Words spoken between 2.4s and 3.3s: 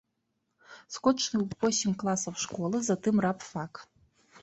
школы, затым